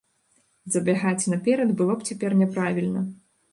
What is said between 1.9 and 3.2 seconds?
б цяпер няправільна.